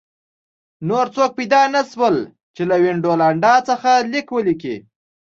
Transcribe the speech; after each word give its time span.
نور 0.87 1.05
څوک 1.15 1.31
پیدا 1.37 1.61
نه 1.73 1.81
شول 1.91 2.15
چې 2.55 2.61
له 2.69 2.75
وینډولانډا 2.83 3.53
څخه 3.69 3.91
لیک 4.11 4.27
ولیکي 4.31 4.75